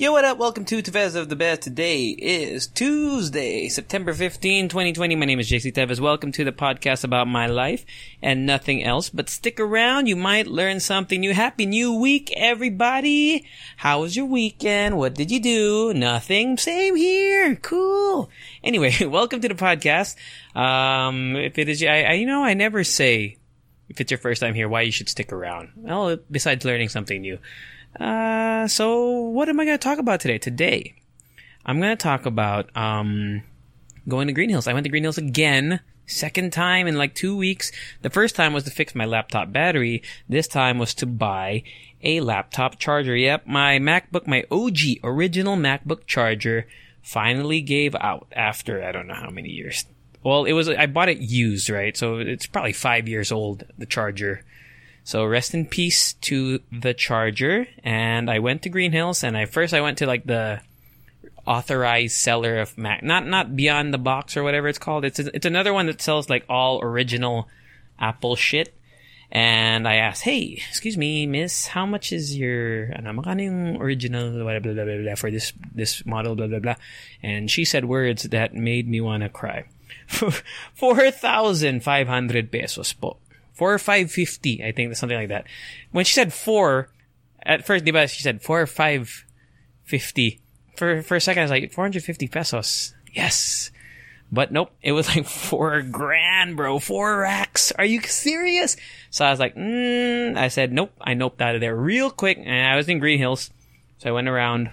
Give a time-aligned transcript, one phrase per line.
[0.00, 0.38] Yo, what up?
[0.38, 1.62] Welcome to Tevez of the Best.
[1.62, 5.16] Today is Tuesday, September 15, 2020.
[5.16, 5.98] My name is JC Tevez.
[5.98, 7.84] Welcome to the podcast about my life
[8.22, 9.10] and nothing else.
[9.10, 10.06] But stick around.
[10.06, 11.34] You might learn something new.
[11.34, 13.44] Happy new week, everybody.
[13.78, 14.96] How was your weekend?
[14.98, 15.92] What did you do?
[15.92, 16.58] Nothing.
[16.58, 17.56] Same here.
[17.56, 18.30] Cool.
[18.62, 20.14] Anyway, welcome to the podcast.
[20.54, 23.38] Um, if it is, I, I, you know, I never say
[23.88, 25.70] if it's your first time here, why you should stick around.
[25.74, 27.40] Well, besides learning something new.
[27.98, 30.38] Uh, so what am I going to talk about today?
[30.38, 30.94] Today,
[31.66, 33.42] I'm going to talk about um,
[34.06, 34.68] going to Green Hills.
[34.68, 37.72] I went to Green Hills again, second time in like two weeks.
[38.02, 40.02] The first time was to fix my laptop battery.
[40.28, 41.64] This time was to buy
[42.02, 43.16] a laptop charger.
[43.16, 46.68] Yep, my MacBook, my OG original MacBook charger,
[47.02, 49.86] finally gave out after I don't know how many years.
[50.22, 51.96] Well, it was I bought it used, right?
[51.96, 53.64] So it's probably five years old.
[53.76, 54.44] The charger.
[55.08, 57.66] So rest in peace to the charger.
[57.82, 60.60] And I went to Green Hills and I first I went to like the
[61.46, 65.06] authorized seller of Mac, not, not beyond the box or whatever it's called.
[65.06, 67.48] It's, it's another one that sells like all original
[67.98, 68.74] Apple shit.
[69.32, 74.74] And I asked, hey, excuse me, miss, how much is your, ano, original, blah, blah,
[74.74, 76.76] blah, blah, blah, for this, this model, blah, blah, blah.
[77.22, 79.64] And she said words that made me want to cry.
[80.74, 83.16] 4,500 pesos po.
[83.58, 85.44] Four or five fifty, I think something like that.
[85.90, 86.90] When she said four,
[87.42, 89.26] at first, diba, she said four or five
[89.82, 90.40] fifty.
[90.76, 92.94] For for a second, I was like four hundred fifty pesos.
[93.12, 93.72] Yes,
[94.30, 96.78] but nope, it was like four grand, bro.
[96.78, 97.72] Four racks.
[97.72, 98.76] Are you serious?
[99.10, 100.92] So I was like, mm, I said nope.
[101.00, 103.50] I noped out of there real quick, and I was in Green Hills,
[103.98, 104.70] so I went around,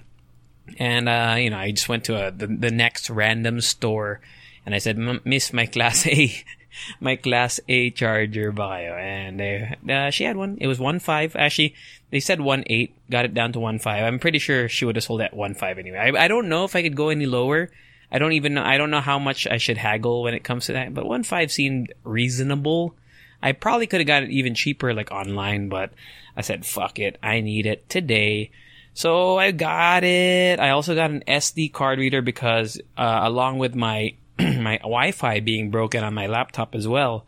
[0.77, 4.21] and uh, you know, I just went to a, the the next random store,
[4.63, 6.31] and I said, Miss, my class A
[6.99, 8.97] my class A charger ba kayo?
[8.97, 10.57] And they, uh, she had one.
[10.59, 11.35] It was one five.
[11.35, 11.75] Actually,
[12.11, 12.95] they said one eight.
[13.09, 14.03] Got it down to one five.
[14.03, 15.97] I'm pretty sure she would have sold at one five anyway.
[15.97, 17.69] I, I don't know if I could go any lower.
[18.11, 18.63] I don't even know.
[18.63, 20.93] I don't know how much I should haggle when it comes to that.
[20.93, 22.95] But one five seemed reasonable.
[23.41, 25.69] I probably could have got it even cheaper, like online.
[25.69, 25.91] But
[26.35, 27.17] I said, fuck it.
[27.21, 28.51] I need it today.
[28.93, 30.59] So I got it.
[30.59, 35.71] I also got an SD card reader because, uh, along with my my Wi-Fi being
[35.71, 37.25] broken on my laptop as well.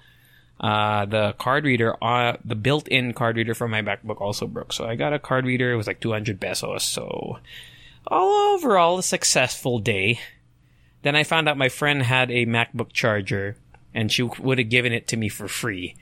[0.60, 4.74] Uh, the card reader, uh, the built-in card reader for my MacBook also broke.
[4.74, 5.72] So I got a card reader.
[5.72, 6.84] It was like 200 pesos.
[6.84, 7.38] So
[8.08, 10.20] all overall, a successful day.
[11.04, 13.58] Then I found out my friend had a MacBook charger
[13.94, 15.96] and she would have given it to me for free.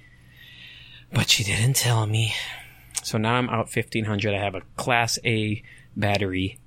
[1.14, 2.34] But she didn't tell me.
[3.04, 4.34] So now I'm out 1500.
[4.34, 5.62] I have a class A
[5.96, 6.60] battery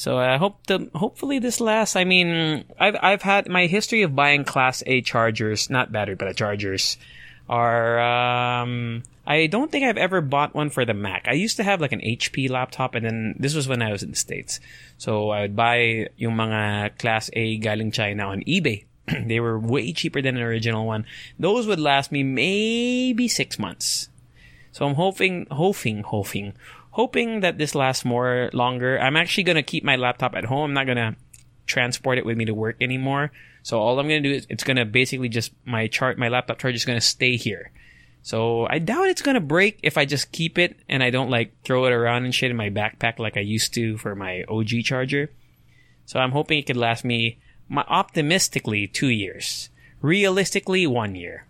[0.00, 1.94] so I hope the hopefully this lasts.
[1.94, 6.28] I mean, I've I've had my history of buying Class A chargers, not battery, but
[6.28, 6.96] a chargers,
[7.50, 9.02] are um.
[9.26, 11.28] I don't think I've ever bought one for the Mac.
[11.28, 14.02] I used to have like an HP laptop, and then this was when I was
[14.02, 14.58] in the States.
[14.96, 18.86] So I would buy yung mga Class A galing China on eBay.
[19.26, 21.04] they were way cheaper than an original one.
[21.38, 24.08] Those would last me maybe six months.
[24.72, 26.54] So I'm hoping, hoping, hoping,
[26.90, 28.98] hoping that this lasts more longer.
[28.98, 30.70] I'm actually gonna keep my laptop at home.
[30.70, 31.16] I'm not gonna
[31.66, 33.32] transport it with me to work anymore.
[33.62, 36.76] So all I'm gonna do is it's gonna basically just my chart, my laptop charger
[36.76, 37.72] is gonna stay here.
[38.22, 41.52] So I doubt it's gonna break if I just keep it and I don't like
[41.64, 44.82] throw it around and shit in my backpack like I used to for my OG
[44.84, 45.30] charger.
[46.06, 49.70] So I'm hoping it could last me, my, optimistically, two years.
[50.02, 51.46] Realistically, one year.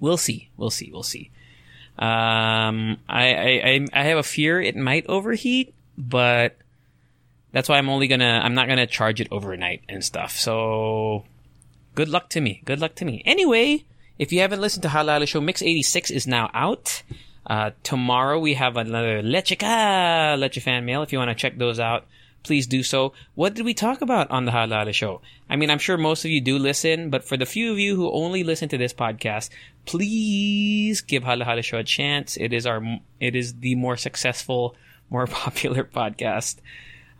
[0.00, 0.50] We'll see.
[0.56, 0.90] We'll see.
[0.90, 1.30] We'll see.
[1.98, 6.56] Um, I, I, I have a fear it might overheat, but
[7.52, 10.32] that's why I'm only gonna, I'm not gonna charge it overnight and stuff.
[10.36, 11.24] So,
[11.94, 12.62] good luck to me.
[12.64, 13.22] Good luck to me.
[13.26, 13.84] Anyway,
[14.18, 17.02] if you haven't listened to Hala Hala Show, Mix 86 is now out.
[17.46, 21.02] Uh, tomorrow we have another Lechica Leche fan mail.
[21.02, 22.06] If you want to check those out,
[22.42, 23.12] please do so.
[23.34, 25.20] What did we talk about on the Hala Hala Show?
[25.48, 27.96] I mean, I'm sure most of you do listen, but for the few of you
[27.96, 29.50] who only listen to this podcast,
[29.84, 32.36] please give Hala Hala Show a chance.
[32.36, 32.82] It is our,
[33.20, 34.76] it is the more successful,
[35.10, 36.56] more popular podcast.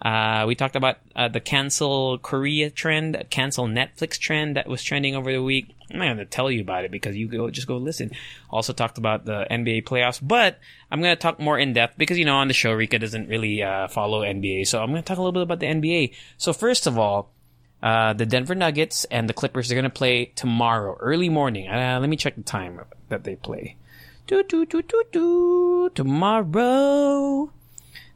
[0.02, 5.14] Uh, we talked about uh, the cancel Korea trend, cancel Netflix trend that was trending
[5.14, 5.76] over the week.
[5.92, 8.10] I'm not going to tell you about it because you go just go listen.
[8.50, 10.58] Also talked about the NBA playoffs, but
[10.90, 13.28] I'm going to talk more in depth because you know on the show Rika doesn't
[13.28, 16.14] really uh, follow NBA, so I'm going to talk a little bit about the NBA.
[16.36, 17.30] So first of all,
[17.82, 21.68] uh, the Denver Nuggets and the Clippers are going to play tomorrow, early morning.
[21.68, 23.76] Uh, let me check the time that they play.
[24.26, 27.50] Do do do do do tomorrow.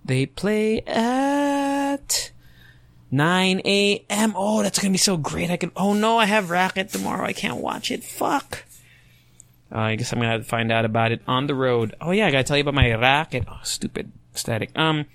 [0.04, 2.30] They play at
[3.10, 4.32] 9 a.m.
[4.36, 5.50] Oh, that's gonna be so great.
[5.50, 5.72] I can.
[5.74, 7.26] Oh no, I have racket tomorrow.
[7.26, 8.04] I can't watch it.
[8.04, 8.64] Fuck.
[9.72, 11.96] Uh, I guess I'm have to find out about it on the road.
[12.00, 13.44] Oh yeah, I gotta tell you about my racket.
[13.48, 14.70] Oh, stupid static.
[14.76, 15.06] Um.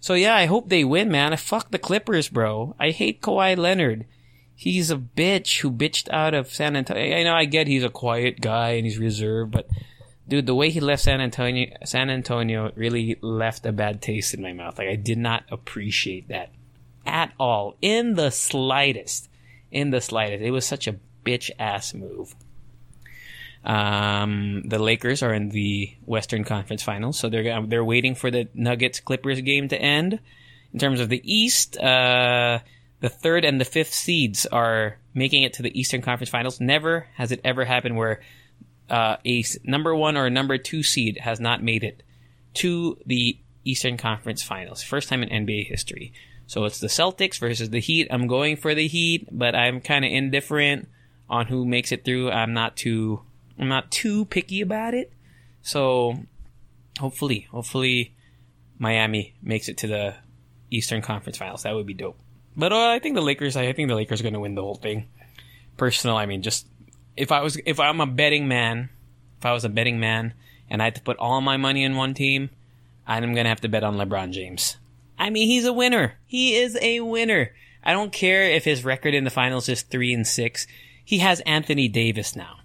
[0.00, 1.32] So yeah, I hope they win, man.
[1.32, 2.74] I fuck the Clippers, bro.
[2.80, 4.06] I hate Kawhi Leonard.
[4.54, 7.16] He's a bitch who bitched out of San Antonio.
[7.16, 9.68] I know I get he's a quiet guy and he's reserved, but
[10.28, 14.42] dude, the way he left San Antonio, San Antonio really left a bad taste in
[14.42, 14.78] my mouth.
[14.78, 16.50] Like I did not appreciate that
[17.06, 19.28] at all, in the slightest,
[19.70, 20.42] in the slightest.
[20.42, 22.34] It was such a bitch ass move.
[23.64, 28.48] Um, the Lakers are in the Western Conference Finals, so they're they're waiting for the
[28.54, 30.20] Nuggets Clippers game to end.
[30.72, 32.60] In terms of the East, uh,
[33.00, 36.60] the third and the fifth seeds are making it to the Eastern Conference Finals.
[36.60, 38.20] Never has it ever happened where
[38.88, 42.02] uh, a number one or a number two seed has not made it
[42.54, 44.82] to the Eastern Conference Finals.
[44.82, 46.12] First time in NBA history.
[46.46, 48.08] So it's the Celtics versus the Heat.
[48.10, 50.88] I'm going for the Heat, but I'm kind of indifferent
[51.28, 52.30] on who makes it through.
[52.30, 53.20] I'm not too
[53.60, 55.12] I'm not too picky about it.
[55.62, 56.18] So
[56.98, 58.14] hopefully, hopefully
[58.78, 60.14] Miami makes it to the
[60.70, 61.64] Eastern Conference Finals.
[61.64, 62.18] That would be dope.
[62.56, 63.56] But uh, I think the Lakers.
[63.56, 65.08] I think the Lakers are going to win the whole thing.
[65.76, 66.66] Personal, I mean, just
[67.16, 68.90] if I was if I'm a betting man,
[69.38, 70.34] if I was a betting man
[70.68, 72.50] and I had to put all my money in one team,
[73.06, 74.78] I'm gonna have to bet on LeBron James.
[75.18, 76.14] I mean, he's a winner.
[76.26, 77.52] He is a winner.
[77.84, 80.66] I don't care if his record in the finals is three and six.
[81.04, 82.59] He has Anthony Davis now,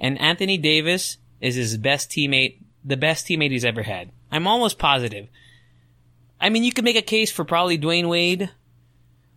[0.00, 4.10] and Anthony Davis is his best teammate, the best teammate he's ever had.
[4.32, 5.28] I'm almost positive.
[6.40, 8.50] I mean, you could make a case for probably Dwyane Wade,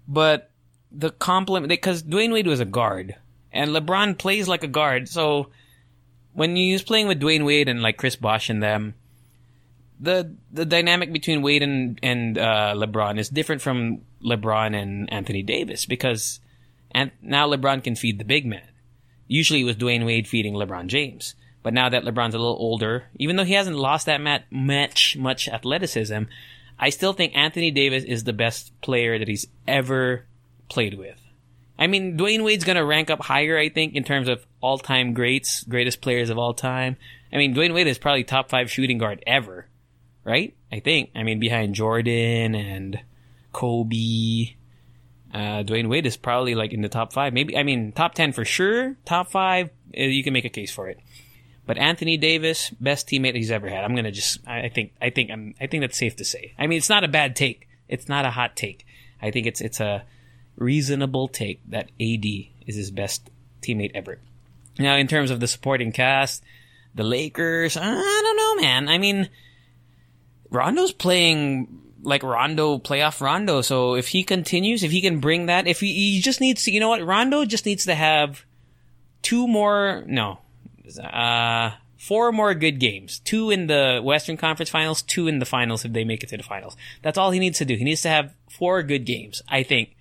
[0.08, 0.50] but
[0.92, 3.16] the compliment because Dwyane Wade was a guard
[3.52, 5.10] and LeBron plays like a guard.
[5.10, 5.50] So
[6.34, 8.96] when he was playing with Dwyane Wade and like Chris Bosh and them,
[10.00, 15.44] the the dynamic between Wade and and uh, LeBron is different from LeBron and Anthony
[15.44, 16.40] Davis because
[16.92, 18.68] and now LeBron can feed the big man.
[19.28, 21.36] Usually it was Dwyane Wade feeding LeBron James.
[21.64, 24.22] But now that LeBron's a little older, even though he hasn't lost that
[24.52, 26.24] much much athleticism,
[26.78, 30.26] I still think Anthony Davis is the best player that he's ever
[30.70, 31.20] played with.
[31.80, 35.64] I mean, Dwyane Wade's gonna rank up higher, I think, in terms of all-time greats,
[35.64, 36.98] greatest players of all time.
[37.32, 39.68] I mean, Dwyane Wade is probably top five shooting guard ever,
[40.24, 40.54] right?
[40.72, 41.12] I think.
[41.16, 43.00] I mean, behind Jordan and
[43.54, 44.56] Kobe,
[45.34, 47.34] uh, Dwyane Wade is probably like in the top five.
[47.34, 48.96] Maybe, I mean, top ten for sure.
[49.06, 51.00] Top five, uh, you can make a case for it.
[51.66, 53.84] But Anthony Davis, best teammate he's ever had.
[53.84, 56.54] I'm gonna just, I think, I think, I'm, I think that's safe to say.
[56.60, 57.68] I mean, it's not a bad take.
[57.88, 58.86] It's not a hot take.
[59.22, 60.04] I think it's, it's a,
[60.56, 62.26] reasonable take that AD
[62.66, 63.30] is his best
[63.62, 64.20] teammate ever.
[64.80, 66.44] Now, in terms of the supporting cast,
[66.96, 68.90] the Lakers, I don't know, man.
[68.90, 69.30] I mean,
[70.50, 73.62] Rondo's playing like Rondo, playoff Rondo.
[73.62, 76.72] So if he continues, if he can bring that, if he, he just needs to,
[76.72, 77.06] you know what?
[77.06, 78.46] Rondo just needs to have
[79.22, 80.40] two more, no,
[81.02, 83.20] uh, four more good games.
[83.20, 86.38] Two in the Western Conference Finals, two in the finals if they make it to
[86.38, 86.76] the finals.
[87.02, 87.76] That's all he needs to do.
[87.76, 89.96] He needs to have four good games, I think.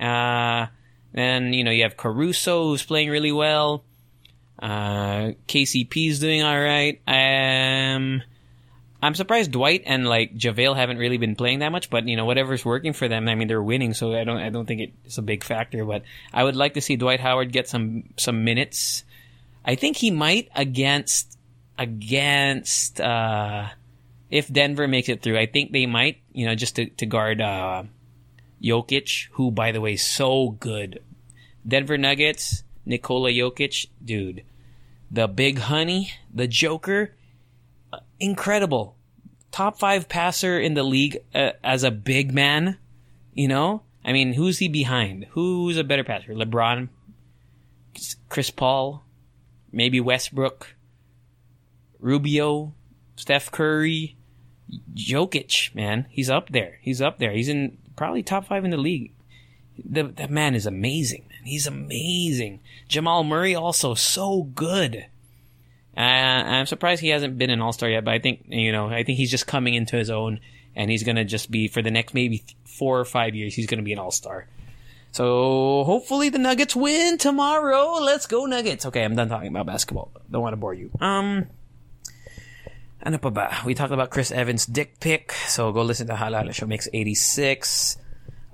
[0.00, 0.66] Uh,
[1.12, 3.84] then, you know, you have Caruso who's playing really well.
[4.60, 7.00] Uh, KCP's doing alright.
[7.06, 8.22] Um,
[9.00, 12.24] I'm surprised Dwight and like JaVale haven't really been playing that much, but you know,
[12.24, 15.18] whatever's working for them, I mean, they're winning, so I don't, I don't think it's
[15.18, 16.02] a big factor, but
[16.32, 19.04] I would like to see Dwight Howard get some, some minutes.
[19.64, 21.38] I think he might against,
[21.78, 23.68] against, uh,
[24.30, 27.40] if Denver makes it through, I think they might, you know, just to, to guard,
[27.40, 27.84] uh,
[28.62, 31.00] Jokic, who by the way is so good.
[31.66, 34.42] Denver Nuggets, Nikola Jokic, dude.
[35.10, 37.14] The big honey, the Joker,
[38.20, 38.96] incredible.
[39.50, 42.78] Top five passer in the league uh, as a big man.
[43.32, 45.26] You know, I mean, who's he behind?
[45.30, 46.34] Who's a better passer?
[46.34, 46.88] LeBron,
[48.28, 49.04] Chris Paul,
[49.72, 50.74] maybe Westbrook,
[52.00, 52.74] Rubio,
[53.16, 54.16] Steph Curry,
[54.94, 55.74] Jokic.
[55.74, 56.78] Man, he's up there.
[56.82, 57.32] He's up there.
[57.32, 59.12] He's in probably top five in the league.
[59.84, 61.44] The, that man is amazing, man.
[61.44, 62.60] He's amazing.
[62.88, 65.06] Jamal Murray also so good.
[65.98, 68.86] Uh, I'm surprised he hasn't been an All Star yet, but I think you know,
[68.86, 70.38] I think he's just coming into his own,
[70.76, 73.52] and he's gonna just be for the next maybe four or five years.
[73.52, 74.46] He's gonna be an All Star.
[75.10, 77.94] So hopefully the Nuggets win tomorrow.
[78.00, 78.86] Let's go Nuggets.
[78.86, 80.12] Okay, I'm done talking about basketball.
[80.30, 80.90] Don't want to bore you.
[81.00, 81.46] Um,
[83.02, 83.18] ano?
[83.64, 85.32] We talked about Chris Evans' dick pic.
[85.48, 87.96] So go listen to Hala Hala Show Mix 86.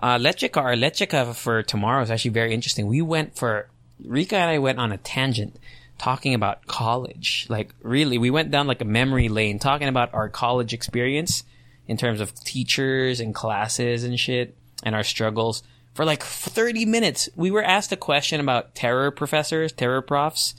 [0.01, 2.87] Uh, Lechika, our for tomorrow is actually very interesting.
[2.87, 3.69] We went for,
[4.03, 5.59] Rika and I went on a tangent
[5.99, 7.47] talking about college.
[7.49, 11.45] Like, really, we went down like a memory lane talking about our college experience
[11.87, 15.63] in terms of teachers and classes and shit and our struggles
[15.95, 17.29] for like 30 minutes.
[17.37, 20.55] We were asked a question about terror professors, terror profs.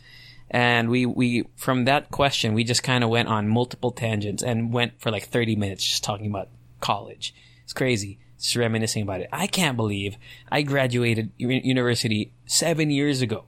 [0.49, 4.71] And we, we, from that question, we just kind of went on multiple tangents and
[4.71, 6.49] went for like 30 minutes just talking about
[6.79, 7.33] college.
[7.63, 8.19] It's crazy.
[8.39, 9.29] Just reminiscing about it.
[9.31, 10.17] I can't believe
[10.51, 13.45] I graduated university seven years ago.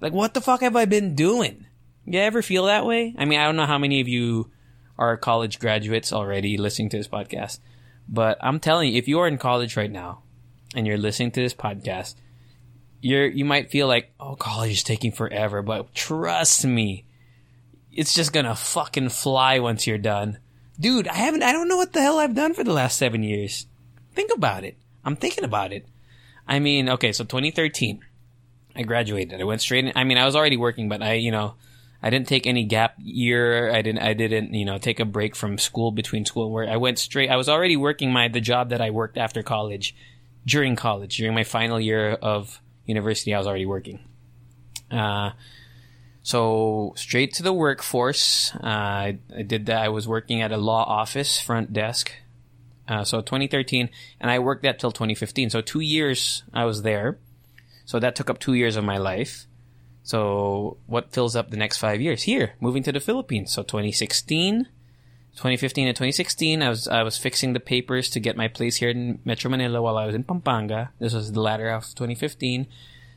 [0.00, 1.66] Like, what the fuck have I been doing?
[2.06, 3.14] You ever feel that way?
[3.18, 4.50] I mean, I don't know how many of you
[4.98, 7.60] are college graduates already listening to this podcast,
[8.08, 10.22] but I'm telling you, if you are in college right now
[10.74, 12.14] and you're listening to this podcast,
[13.00, 17.04] you're, you might feel like, oh, college is taking forever, but trust me,
[17.92, 20.38] it's just gonna fucking fly once you're done.
[20.78, 23.22] Dude, I haven't, I don't know what the hell I've done for the last seven
[23.22, 23.66] years.
[24.14, 24.76] Think about it.
[25.04, 25.86] I'm thinking about it.
[26.46, 28.00] I mean, okay, so 2013,
[28.76, 29.40] I graduated.
[29.40, 31.54] I went straight in, I mean, I was already working, but I, you know,
[32.02, 33.70] I didn't take any gap year.
[33.70, 36.68] I didn't, I didn't, you know, take a break from school between school and work.
[36.68, 39.94] I went straight, I was already working my, the job that I worked after college,
[40.46, 44.00] during college, during my final year of university, I was already working.
[44.90, 45.30] Uh,
[46.22, 48.54] so straight to the workforce.
[48.54, 49.82] Uh, I, I did that.
[49.82, 52.12] I was working at a law office front desk.
[52.88, 53.88] Uh, so 2013,
[54.20, 55.50] and I worked that till 2015.
[55.50, 57.18] So two years I was there.
[57.90, 59.48] So that took up two years of my life.
[60.04, 62.22] So what fills up the next five years?
[62.22, 63.50] Here, moving to the Philippines.
[63.50, 64.68] So 2016,
[65.34, 68.90] 2015 and 2016, I was I was fixing the papers to get my place here
[68.90, 70.92] in Metro Manila while I was in Pampanga.
[71.00, 72.68] This was the latter half of 2015.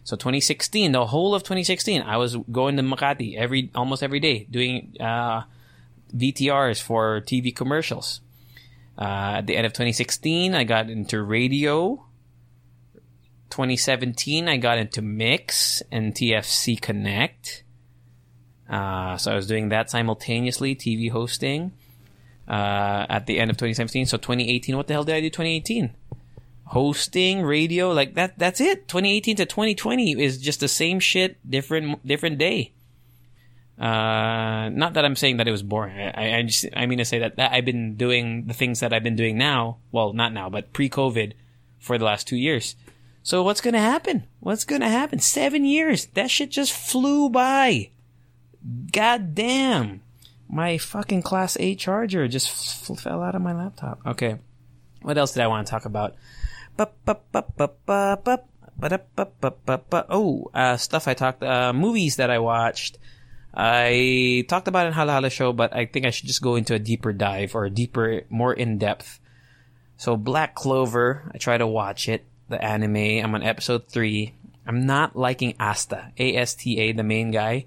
[0.05, 4.47] So 2016, the whole of 2016, I was going to Makati every almost every day
[4.49, 5.43] doing uh,
[6.17, 8.21] VTRs for TV commercials.
[8.97, 12.07] Uh, at the end of 2016, I got into radio.
[13.53, 17.63] 2017, I got into Myx and TFC Connect.
[18.67, 21.71] Uh, so I was doing that simultaneously, TV hosting.
[22.47, 25.93] Uh, at the end of 2017, so 2018, what the hell did I do 2018?
[26.65, 28.87] Hosting, radio, like that, that's it.
[28.87, 32.73] 2018 to 2020 is just the same shit, different, different day.
[33.77, 35.99] Uh, not that I'm saying that it was boring.
[35.99, 38.93] I, I just, I mean to say that, that I've been doing the things that
[38.93, 39.77] I've been doing now.
[39.91, 41.33] Well, not now, but pre-COVID
[41.77, 42.75] for the last two years.
[43.23, 44.27] So what's gonna happen?
[44.41, 45.19] What's gonna happen?
[45.19, 46.07] Seven years.
[46.07, 47.89] That shit just flew by.
[48.91, 50.01] God damn.
[50.49, 52.49] My fucking class A charger just
[52.91, 54.01] f- fell out of my laptop.
[54.05, 54.37] Okay.
[55.01, 56.15] What else did I want to talk about?
[60.09, 62.97] Oh, uh, stuff I talked, uh, movies that I watched.
[63.53, 66.73] I talked about in Hala Hala Show, but I think I should just go into
[66.73, 69.19] a deeper dive or a deeper, more in depth.
[69.97, 73.23] So Black Clover, I try to watch it, the anime.
[73.23, 74.33] I'm on episode three.
[74.65, 77.65] I'm not liking Asta, A-S-T-A, the main guy.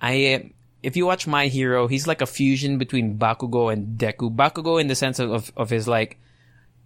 [0.00, 0.50] I,
[0.82, 4.34] if you watch My Hero, he's like a fusion between Bakugo and Deku.
[4.34, 6.18] Bakugo in the sense of, of, of his like,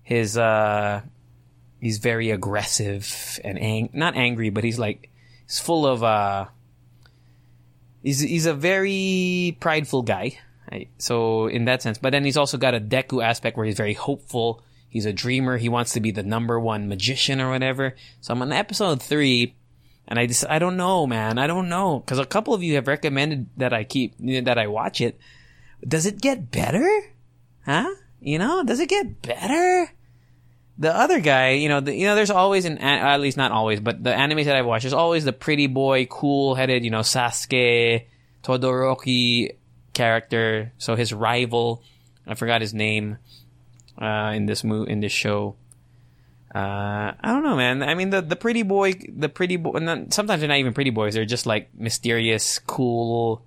[0.02, 1.02] his, uh,
[1.80, 5.10] he's very aggressive and ang- not angry, but he's like,
[5.46, 6.46] he's full of, uh,
[8.02, 10.38] he's he's a very prideful guy.
[10.70, 10.88] Right?
[10.98, 13.94] So in that sense, but then he's also got a Deku aspect where he's very
[13.94, 14.62] hopeful.
[14.88, 15.58] He's a dreamer.
[15.58, 17.94] He wants to be the number one magician or whatever.
[18.20, 19.54] So I'm on episode three,
[20.06, 21.38] and I just I don't know, man.
[21.38, 24.66] I don't know because a couple of you have recommended that I keep that I
[24.66, 25.18] watch it.
[25.86, 26.88] Does it get better?
[27.64, 27.94] Huh?
[28.20, 29.92] You know, does it get better?
[30.78, 33.80] the other guy, you know, the, you know, there's always an, at least not always,
[33.80, 37.00] but the animes that I've watched, there's always the pretty boy, cool headed, you know,
[37.00, 38.04] Sasuke,
[38.44, 39.56] Todoroki
[39.92, 40.72] character.
[40.78, 41.82] So his rival,
[42.26, 43.18] I forgot his name,
[44.00, 45.56] uh, in this mo- in this show.
[46.54, 47.82] Uh, I don't know, man.
[47.82, 50.90] I mean, the, the pretty boy, the pretty boy, and sometimes they're not even pretty
[50.90, 51.14] boys.
[51.14, 53.44] They're just like mysterious, cool,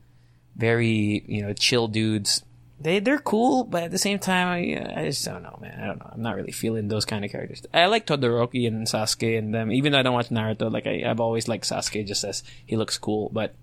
[0.55, 2.43] very, you know, chill dudes
[2.81, 5.79] they they're cool, but at the same time, I, I just don't know, man.
[5.79, 6.09] I don't know.
[6.11, 7.63] I'm not really feeling those kind of characters.
[7.73, 9.71] I like Todoroki and Sasuke and them.
[9.71, 12.77] Even though I don't watch Naruto, like I, I've always liked Sasuke just as he
[12.77, 13.29] looks cool.
[13.31, 13.53] But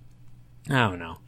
[0.71, 1.19] I don't know.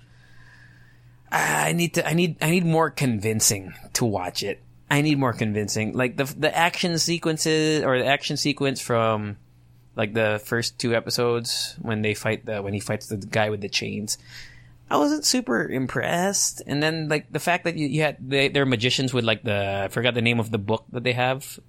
[1.32, 2.06] I need to.
[2.06, 2.36] I need.
[2.40, 4.60] I need more convincing to watch it.
[4.90, 5.92] I need more convincing.
[5.92, 9.36] Like the the action sequences or the action sequence from
[9.94, 13.60] like the first two episodes when they fight the when he fights the guy with
[13.60, 14.18] the chains.
[14.90, 16.62] I wasn't super impressed.
[16.66, 19.82] And then like the fact that you, you had they, they're magicians with like the
[19.84, 21.60] I forgot the name of the book that they have,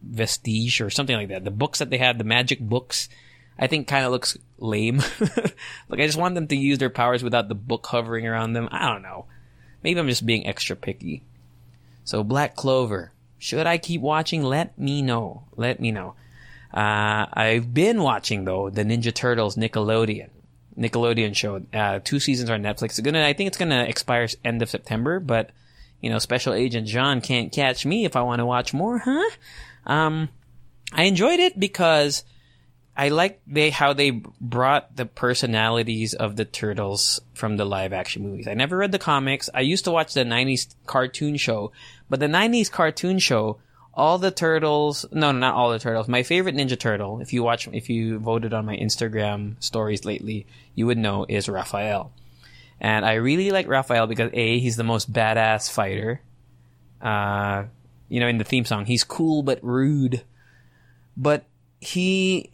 [0.00, 1.44] Vestige or something like that.
[1.44, 3.10] The books that they have, the magic books,
[3.58, 5.02] I think kind of looks lame.
[5.90, 8.70] like I just want them to use their powers without the book hovering around them.
[8.72, 9.26] I don't know.
[9.82, 11.22] Maybe I'm just being extra picky.
[12.04, 13.12] So Black Clover.
[13.38, 14.42] Should I keep watching?
[14.42, 15.44] Let me know.
[15.56, 16.14] Let me know.
[16.72, 20.30] Uh, I've been watching though the Ninja Turtles Nickelodeon.
[20.78, 21.62] Nickelodeon show.
[21.72, 22.84] Uh, two seasons on Netflix.
[22.84, 25.50] It's gonna, I think it's gonna expire end of September, but
[26.00, 29.30] you know, Special Agent John can't catch me if I want to watch more, huh?
[29.86, 30.28] Um,
[30.92, 32.24] I enjoyed it because
[32.96, 38.22] I like they how they brought the personalities of the turtles from the live action
[38.22, 38.46] movies.
[38.46, 39.48] I never read the comics.
[39.54, 41.72] I used to watch the 90s cartoon show,
[42.10, 43.58] but the 90s cartoon show
[43.94, 47.68] all the turtles no not all the turtles my favorite ninja turtle if you watch
[47.72, 52.10] if you voted on my instagram stories lately you would know is raphael
[52.80, 56.22] and i really like raphael because a he's the most badass fighter
[57.02, 57.64] uh
[58.08, 60.24] you know in the theme song he's cool but rude
[61.14, 61.44] but
[61.78, 62.50] he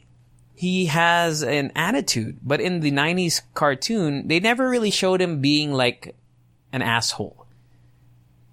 [0.58, 5.72] he has an attitude but in the 90s cartoon they never really showed him being
[5.72, 6.14] like
[6.72, 7.46] an asshole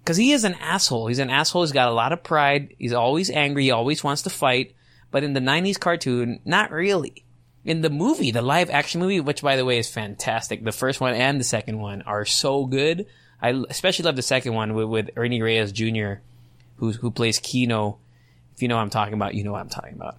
[0.06, 1.08] because he is an asshole.
[1.08, 1.64] He's an asshole.
[1.64, 2.76] He's got a lot of pride.
[2.78, 3.64] He's always angry.
[3.64, 4.72] He always wants to fight.
[5.10, 7.24] But in the 90s cartoon, not really.
[7.64, 11.00] In the movie, the live action movie, which by the way is fantastic, the first
[11.00, 13.06] one and the second one are so good.
[13.42, 16.20] I especially love the second one with, with Ernie Reyes Jr.,
[16.76, 17.98] who, who plays Keno.
[18.54, 20.18] If you know what I'm talking about, you know what I'm talking about.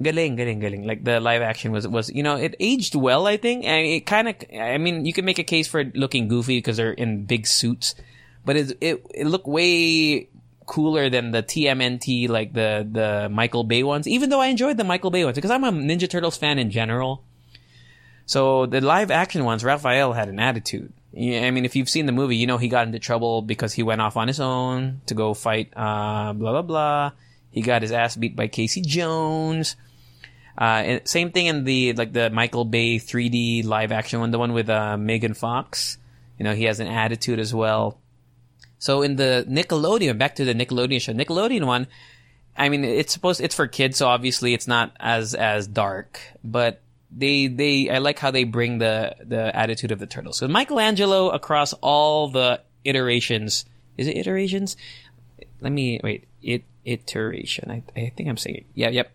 [0.00, 0.86] Galing, galing, galing.
[0.86, 3.64] Like the live action was, was, you know, it aged well, I think.
[3.64, 6.58] And it kind of, I mean, you can make a case for it looking goofy
[6.58, 7.94] because they're in big suits
[8.44, 10.28] but it it it looked way
[10.66, 14.06] cooler than the TMNT like the the Michael Bay ones.
[14.06, 16.70] Even though I enjoyed the Michael Bay ones because I'm a Ninja Turtles fan in
[16.70, 17.24] general.
[18.26, 20.92] So the live action ones, Raphael had an attitude.
[21.14, 23.82] I mean, if you've seen the movie, you know he got into trouble because he
[23.82, 27.12] went off on his own to go fight, uh, blah blah blah.
[27.54, 29.76] He got his ass beat by Casey Jones.
[30.58, 34.52] Uh, same thing in the like the Michael Bay 3D live action one, the one
[34.52, 35.96] with uh, Megan Fox.
[36.36, 38.00] You know, he has an attitude as well.
[38.78, 41.86] So in the Nickelodeon, back to the Nickelodeon show, Nickelodeon one,
[42.56, 46.82] I mean, it's supposed, it's for kids, so obviously it's not as, as dark, but
[47.10, 50.38] they, they, I like how they bring the, the attitude of the turtles.
[50.38, 53.64] So Michelangelo across all the iterations,
[53.96, 54.76] is it iterations?
[55.60, 57.70] Let me, wait, it, iteration.
[57.70, 58.66] I, I think I'm saying it.
[58.74, 59.12] Yeah, yep.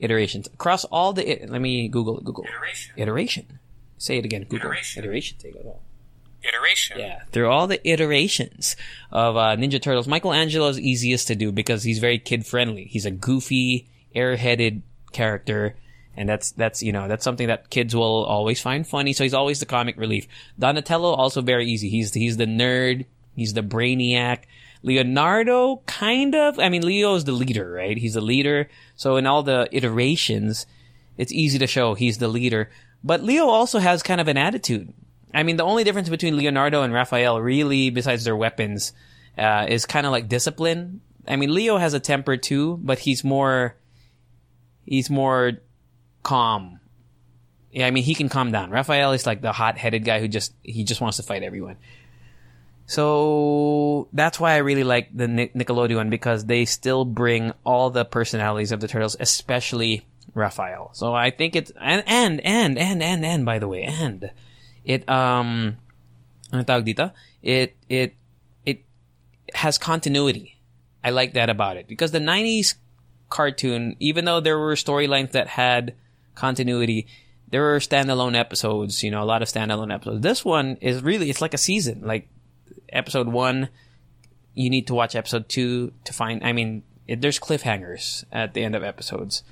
[0.00, 0.46] Iterations.
[0.46, 2.44] Across all the, let me Google it, Google.
[2.44, 2.94] Iteration.
[2.96, 3.58] Iteration.
[3.98, 4.70] Say it again, Google.
[4.70, 5.02] Iteration.
[5.02, 5.38] Iteration.
[5.38, 5.82] Take it all.
[6.42, 7.00] Iteration.
[7.00, 8.76] Yeah, through all the iterations
[9.10, 12.84] of uh, Ninja Turtles, Michelangelo is easiest to do because he's very kid friendly.
[12.84, 15.74] He's a goofy, airheaded character,
[16.16, 19.12] and that's that's you know that's something that kids will always find funny.
[19.14, 20.28] So he's always the comic relief.
[20.56, 21.88] Donatello also very easy.
[21.88, 23.06] He's he's the nerd.
[23.34, 24.42] He's the brainiac.
[24.82, 26.58] Leonardo, kind of.
[26.58, 27.96] I mean, Leo is the leader, right?
[27.96, 28.68] He's the leader.
[28.96, 30.66] So in all the iterations,
[31.16, 32.70] it's easy to show he's the leader.
[33.02, 34.92] But Leo also has kind of an attitude.
[35.34, 38.92] I mean, the only difference between Leonardo and Raphael, really, besides their weapons,
[39.36, 41.00] uh, is kind of like discipline.
[41.26, 43.76] I mean, Leo has a temper too, but he's more,
[44.84, 45.52] he's more
[46.22, 46.80] calm.
[47.70, 48.70] Yeah, I mean, he can calm down.
[48.70, 51.76] Raphael is like the hot-headed guy who just, he just wants to fight everyone.
[52.88, 58.72] So that's why I really like the Nickelodeon because they still bring all the personalities
[58.72, 60.90] of the turtles, especially Raphael.
[60.94, 64.30] So I think it's and and and and and and by the way, and
[64.84, 65.76] it um?
[66.50, 68.14] It it
[68.64, 68.84] it
[69.52, 70.56] has continuity.
[71.04, 72.74] I like that about it because the 90s
[73.28, 75.94] cartoon, even though there were storylines that had
[76.34, 77.06] continuity,
[77.50, 80.22] there were standalone episodes, you know, a lot of standalone episodes.
[80.22, 82.00] This one is really it's like a season.
[82.02, 82.28] Like
[82.88, 83.68] episode 1
[84.54, 88.64] you need to watch episode 2 to find I mean, it, there's cliffhangers at the
[88.64, 89.44] end of episodes.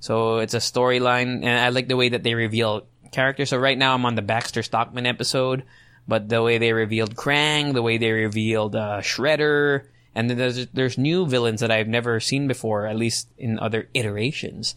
[0.00, 3.46] So it's a storyline and I like the way that they reveal character.
[3.46, 5.64] So right now I'm on the Baxter Stockman episode,
[6.06, 10.66] but the way they revealed Krang, the way they revealed uh, Shredder, and then there's
[10.68, 14.74] there's new villains that I've never seen before, at least in other iterations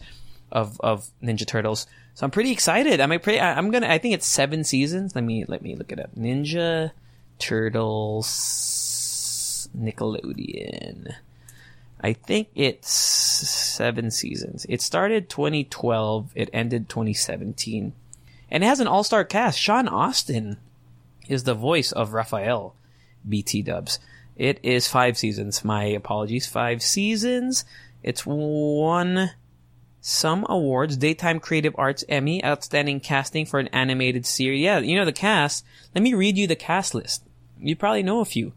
[0.52, 1.88] of of Ninja Turtles.
[2.14, 3.02] So I'm pretty excited.
[3.02, 3.40] I'm pretty.
[3.40, 3.88] I'm gonna.
[3.88, 5.16] I think it's seven seasons.
[5.16, 6.16] Let me let me look it up.
[6.16, 6.92] Ninja
[7.40, 8.30] Turtles
[9.78, 11.16] Nickelodeon.
[12.02, 14.66] I think it's seven seasons.
[14.68, 16.32] It started 2012.
[16.36, 17.94] It ended 2017
[18.54, 19.60] and it has an all-star cast.
[19.60, 20.58] Sean Astin
[21.28, 22.76] is the voice of Raphael.
[23.28, 24.00] BT Dubs.
[24.36, 25.66] It is five seasons.
[25.66, 26.46] My apologies.
[26.46, 27.66] Five seasons.
[28.04, 29.32] It's one
[30.06, 30.98] some awards.
[30.98, 34.62] Daytime Creative Arts Emmy, Outstanding Casting for an Animated Series.
[34.62, 35.66] Yeah, you know the cast.
[35.96, 37.24] Let me read you the cast list.
[37.58, 38.52] You probably know a few.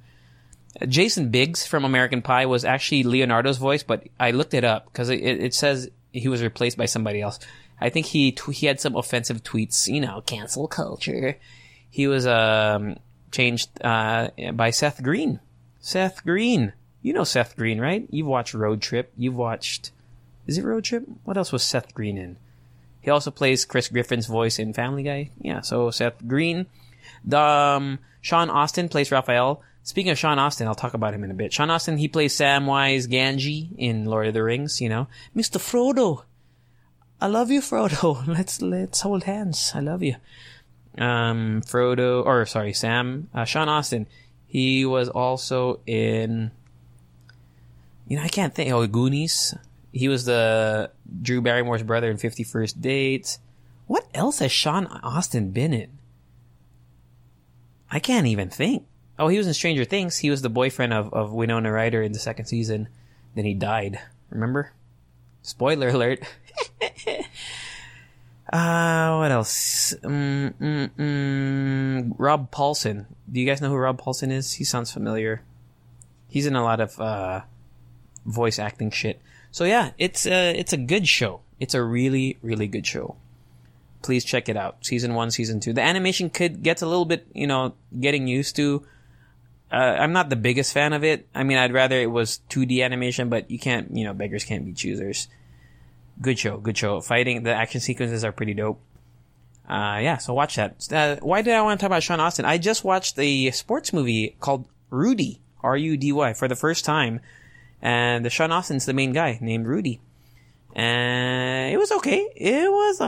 [0.80, 4.86] Uh, Jason Biggs from American Pie was actually Leonardo's voice, but I looked it up
[4.86, 7.38] because it, it says he was replaced by somebody else.
[7.80, 11.38] I think he he had some offensive tweets, you know, cancel culture.
[11.88, 12.96] He was um,
[13.30, 15.38] changed uh, by Seth Green.
[15.78, 18.04] Seth Green, you know Seth Green, right?
[18.10, 19.12] You've watched Road Trip.
[19.16, 19.92] You've watched
[20.46, 21.04] is it Road Trip?
[21.24, 22.36] What else was Seth Green in?
[23.00, 25.30] He also plays Chris Griffin's voice in Family Guy.
[25.40, 26.66] Yeah, so Seth Green.
[27.24, 29.62] The um, Sean Astin plays Raphael.
[29.84, 31.52] Speaking of Sean Astin, I'll talk about him in a bit.
[31.52, 34.80] Sean Astin, he plays Samwise Gamgee in Lord of the Rings.
[34.80, 35.06] You know,
[35.36, 35.58] Mr.
[35.58, 36.24] Frodo.
[37.20, 38.26] I love you, Frodo.
[38.36, 39.72] Let's let's hold hands.
[39.74, 40.16] I love you.
[40.98, 43.30] Um, Frodo, or sorry, Sam.
[43.32, 44.08] Uh, Sean Astin.
[44.48, 46.50] He was also in.
[48.08, 48.72] You know, I can't think.
[48.72, 49.54] Oh, Goonies.
[49.96, 50.90] He was the
[51.22, 53.38] Drew Barrymore's brother in Fifty First Dates.
[53.86, 55.96] What else has Sean Astin been in?
[57.90, 58.84] I can't even think.
[59.18, 60.18] Oh, he was in Stranger Things.
[60.18, 62.88] He was the boyfriend of, of Winona Ryder in the second season.
[63.34, 63.98] Then he died.
[64.28, 64.72] Remember?
[65.40, 66.20] Spoiler alert.
[68.52, 69.94] uh, what else?
[70.02, 73.06] Mm, mm, mm, Rob Paulsen.
[73.32, 74.54] Do you guys know who Rob Paulsen is?
[74.54, 75.42] He sounds familiar.
[76.28, 77.42] He's in a lot of uh,
[78.26, 79.22] voice acting shit.
[79.56, 81.40] So yeah, it's a, it's a good show.
[81.58, 83.16] It's a really, really good show.
[84.02, 84.84] Please check it out.
[84.84, 85.72] Season one, season two.
[85.72, 88.84] The animation could gets a little bit, you know, getting used to.
[89.72, 91.26] Uh, I'm not the biggest fan of it.
[91.34, 94.66] I mean, I'd rather it was 2D animation, but you can't, you know, beggars can't
[94.66, 95.26] be choosers.
[96.20, 97.00] Good show, good show.
[97.00, 98.78] Fighting, the action sequences are pretty dope.
[99.66, 100.86] Uh, yeah, so watch that.
[100.92, 102.44] Uh, why did I want to talk about Sean Astin?
[102.44, 107.20] I just watched a sports movie called Rudy, R-U-D-Y, for the first time.
[107.86, 110.00] And the Sean Astin's the main guy named Rudy.
[110.74, 112.28] And it was okay.
[112.34, 113.00] It was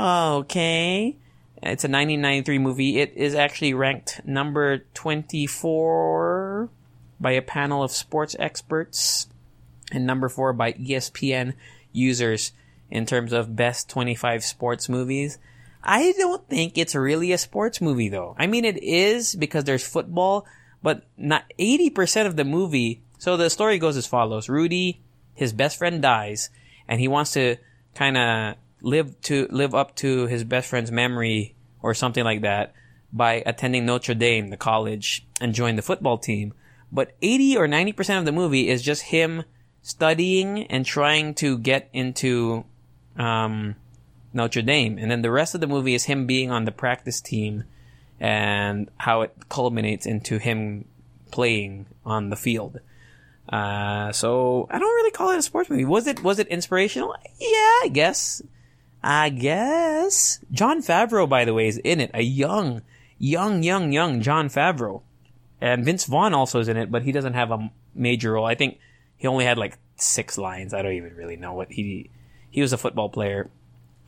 [0.42, 1.16] okay.
[1.56, 3.00] It's a 1993 movie.
[3.00, 6.68] It is actually ranked number 24
[7.18, 9.26] by a panel of sports experts
[9.90, 11.54] and number 4 by ESPN
[11.90, 12.52] users
[12.88, 15.40] in terms of best 25 sports movies.
[15.82, 18.36] I don't think it's really a sports movie though.
[18.38, 20.46] I mean, it is because there's football,
[20.84, 23.02] but not 80% of the movie.
[23.18, 24.48] So the story goes as follows.
[24.48, 25.02] Rudy,
[25.34, 26.50] his best friend dies
[26.86, 27.56] and he wants to
[27.94, 32.72] kind of live to live up to his best friend's memory or something like that
[33.12, 36.54] by attending Notre Dame, the college, and join the football team.
[36.92, 39.44] But 80 or 90% of the movie is just him
[39.82, 42.64] studying and trying to get into
[43.16, 43.74] um,
[44.32, 44.98] Notre Dame.
[44.98, 47.64] And then the rest of the movie is him being on the practice team
[48.20, 50.86] and how it culminates into him
[51.30, 52.80] playing on the field.
[53.48, 55.84] Uh, so I don't really call it a sports movie.
[55.84, 57.14] Was it was it inspirational?
[57.40, 58.42] Yeah, I guess.
[59.02, 60.40] I guess.
[60.50, 62.10] Jon Favreau, by the way, is in it.
[62.12, 62.82] A young,
[63.18, 65.02] young, young, young Jon Favreau.
[65.60, 68.44] And Vince Vaughn also is in it, but he doesn't have a major role.
[68.44, 68.78] I think
[69.16, 70.74] he only had like six lines.
[70.74, 72.10] I don't even really know what he
[72.50, 73.50] he was a football player.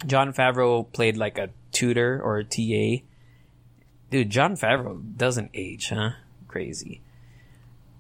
[0.07, 3.05] Jon Favreau played like a tutor or a TA.
[4.11, 6.13] Dude, Jon Favreau doesn't age, huh?
[6.49, 7.01] Crazy.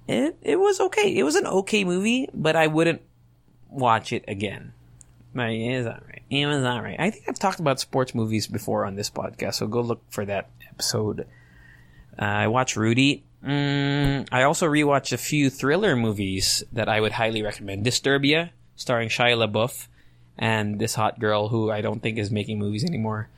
[0.08, 1.16] It it was okay.
[1.16, 3.02] It was an okay movie, but I wouldn't
[3.68, 4.72] watch it again.
[5.34, 6.22] It was alright.
[6.28, 6.98] It was alright.
[6.98, 10.24] I think I've talked about sports movies before on this podcast, so go look for
[10.24, 11.26] that episode.
[12.18, 13.24] Uh, I watched Rudy.
[13.44, 17.86] Mm, I also rewatched a few thriller movies that I would highly recommend.
[17.86, 19.86] Disturbia, starring Shia LaBeouf
[20.36, 23.28] and this hot girl who I don't think is making movies anymore.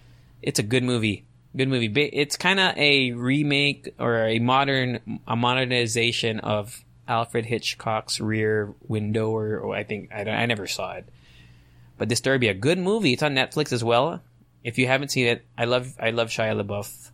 [0.41, 1.25] It's a good movie.
[1.57, 1.89] Good movie.
[2.13, 9.31] It's kind of a remake or a modern, a modernization of Alfred Hitchcock's Rear Window,
[9.31, 11.07] or, or I think I, I never saw it.
[11.99, 13.13] But Disturbia, good movie.
[13.13, 14.23] It's on Netflix as well.
[14.65, 17.11] If you haven't seen it, I love I love Shia LaBeouf,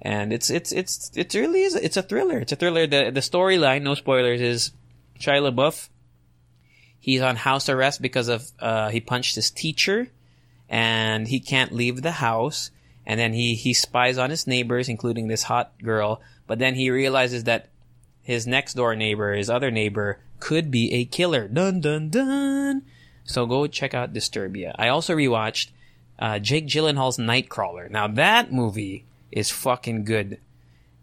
[0.00, 2.38] and it's it's it's it's really is it's a thriller.
[2.38, 2.86] It's a thriller.
[2.86, 4.72] The the storyline, no spoilers, is
[5.20, 5.88] Shia LaBeouf
[7.02, 10.06] He's on house arrest because of uh, he punched his teacher,
[10.68, 12.70] and he can't leave the house.
[13.06, 16.20] And then he he spies on his neighbors, including this hot girl.
[16.46, 17.68] But then he realizes that
[18.22, 21.48] his next door neighbor, his other neighbor, could be a killer.
[21.48, 22.82] Dun dun dun.
[23.24, 24.74] So go check out Disturbia.
[24.78, 25.70] I also rewatched
[26.18, 27.90] uh, Jake Gyllenhaal's Nightcrawler.
[27.90, 30.38] Now that movie is fucking good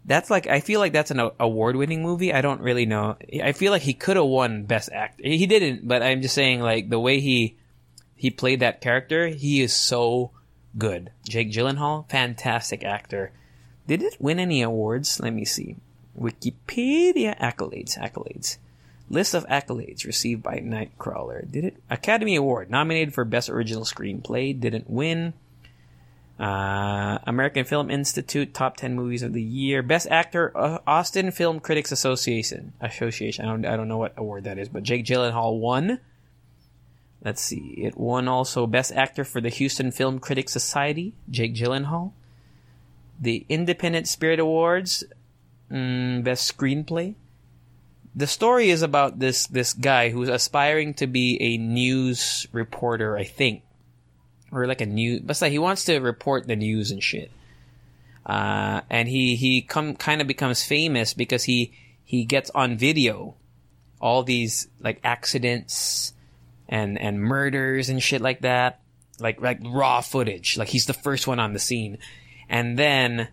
[0.04, 2.32] that's like I feel like that's an award winning movie.
[2.32, 3.16] I don't really know.
[3.42, 5.22] I feel like he could have won best actor.
[5.22, 7.56] He didn't, but I'm just saying like the way he
[8.16, 10.32] he played that character, he is so
[10.78, 11.10] good.
[11.28, 13.32] Jake Gyllenhaal, fantastic actor.
[13.86, 15.20] Did it win any awards?
[15.20, 15.76] Let me see.
[16.18, 18.58] Wikipedia accolades, accolades.
[19.08, 21.50] List of accolades received by Nightcrawler.
[21.50, 21.82] Did it?
[21.90, 22.70] Academy Award.
[22.70, 24.58] Nominated for Best Original Screenplay.
[24.58, 25.34] Didn't win.
[26.38, 29.82] Uh, American Film Institute top 10 movies of the year.
[29.82, 32.72] Best actor, uh, Austin Film Critics Association.
[32.80, 33.44] Association.
[33.44, 35.98] I don't, I don't know what award that is, but Jake Gyllenhaal won.
[37.24, 37.74] Let's see.
[37.76, 42.12] It won also Best Actor for the Houston Film Critics Society, Jake Gyllenhaal.
[43.20, 45.04] The Independent Spirit Awards,
[45.70, 47.14] mm, Best Screenplay.
[48.14, 53.24] The story is about this this guy who's aspiring to be a news reporter, I
[53.24, 53.62] think,
[54.50, 55.20] or like a news.
[55.20, 57.30] But like he wants to report the news and shit.
[58.24, 63.34] Uh, and he he come kind of becomes famous because he he gets on video
[64.00, 66.14] all these like accidents
[66.70, 68.80] and and murders and shit like that,
[69.18, 70.56] like like raw footage.
[70.56, 71.98] Like he's the first one on the scene,
[72.48, 73.28] and then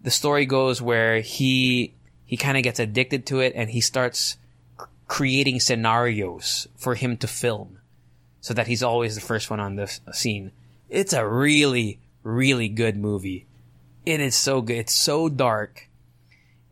[0.00, 1.92] the story goes where he
[2.24, 4.38] he kind of gets addicted to it and he starts
[5.08, 7.78] creating scenarios for him to film,
[8.40, 10.52] so that he's always the first one on the scene.
[10.88, 13.46] It's a really really good movie.
[14.06, 14.76] It is so good.
[14.76, 15.88] It's so dark,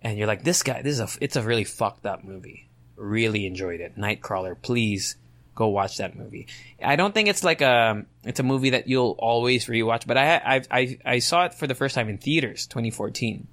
[0.01, 0.83] and you're like, this guy.
[0.83, 1.09] This is a.
[1.21, 2.69] It's a really fucked up movie.
[2.95, 3.99] Really enjoyed it.
[3.99, 4.55] Nightcrawler.
[4.63, 5.17] Please
[5.55, 6.47] go watch that movie.
[6.83, 10.37] I don't think it's like a it's a movie that you'll always rewatch, but I
[10.37, 13.47] I I, I saw it for the first time in theaters 2014,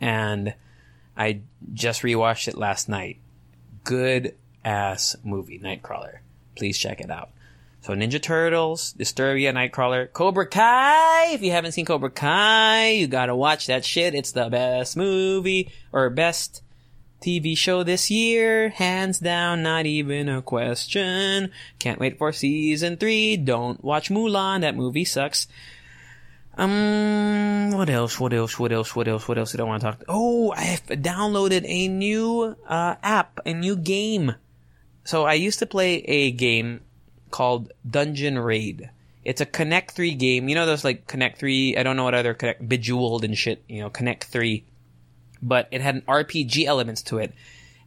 [0.00, 0.54] and
[1.16, 1.40] I
[1.72, 3.18] just rewatched it last night.
[3.84, 6.18] Good ass movie, Nightcrawler.
[6.56, 7.30] Please check it out.
[7.82, 11.32] So Ninja Turtles, Disturbia, Nightcrawler, Cobra Kai.
[11.32, 14.14] If you haven't seen Cobra Kai, you gotta watch that shit.
[14.14, 16.62] It's the best movie or best
[17.20, 21.50] TV show this year, hands down, not even a question.
[21.78, 23.36] Can't wait for season three.
[23.36, 24.62] Don't watch Mulan.
[24.62, 25.46] That movie sucks.
[26.56, 28.18] Um, what else?
[28.18, 28.58] What else?
[28.58, 28.94] What else?
[28.94, 29.28] What else?
[29.28, 30.04] What else did I want to talk?
[30.08, 34.34] Oh, I have downloaded a new uh, app, a new game.
[35.04, 36.80] So I used to play a game
[37.30, 38.90] called Dungeon Raid.
[39.24, 40.48] It's a Connect Three game.
[40.48, 41.76] You know those like Connect Three.
[41.76, 43.62] I don't know what other Connect Bejeweled and shit.
[43.68, 44.64] You know Connect Three
[45.42, 47.32] but it had an RPG elements to it.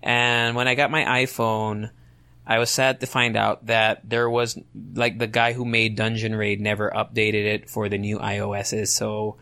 [0.02, 1.90] And when I got my iPhone,
[2.46, 4.60] I was sad to find out that there was
[4.96, 8.90] like the guy who made Dungeon Raid never updated it for the new iOSs.
[8.90, 9.38] So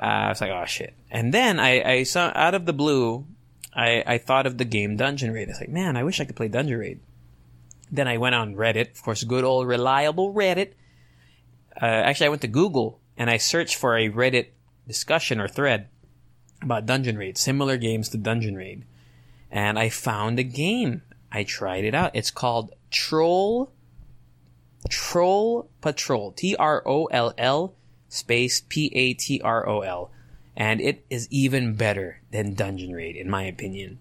[0.00, 0.94] uh, I was like, oh shit.
[1.10, 3.26] And then I, I saw out of the blue,
[3.74, 5.48] I, I thought of the game Dungeon Raid.
[5.48, 7.00] I was like, man, I wish I could play Dungeon Raid.
[7.90, 10.72] Then I went on Reddit, of course, good old reliable Reddit.
[11.80, 14.48] Uh, actually, I went to Google and I searched for a Reddit
[14.86, 15.88] discussion or thread
[16.62, 18.84] about Dungeon Raid, similar games to Dungeon Raid.
[19.50, 21.02] And I found a game.
[21.30, 22.12] I tried it out.
[22.14, 23.72] It's called Troll
[24.88, 26.32] Troll Patrol.
[26.32, 27.74] T R O L L
[28.08, 30.10] space P A T R O L.
[30.56, 33.98] And it is even better than Dungeon Raid, in my opinion.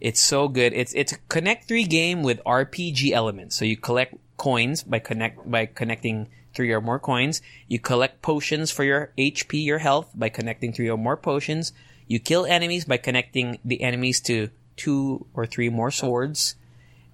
[0.00, 0.72] It's so good.
[0.72, 3.56] It's it's a Connect Three game with RPG elements.
[3.56, 7.42] So you collect coins by connect by connecting three or more coins.
[7.68, 11.72] You collect potions for your HP, your health, by connecting three or more potions.
[12.10, 16.56] You kill enemies by connecting the enemies to two or three more swords.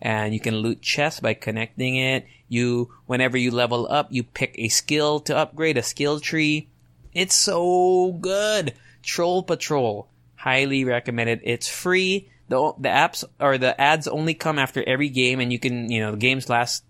[0.01, 2.25] And you can loot chests by connecting it.
[2.49, 6.69] You, whenever you level up, you pick a skill to upgrade, a skill tree.
[7.13, 8.73] It's so good.
[9.03, 10.09] Troll Patrol.
[10.35, 11.43] Highly recommended.
[11.45, 12.31] It's free.
[12.49, 16.01] The, the apps or the ads only come after every game and you can, you
[16.01, 16.85] know, the games last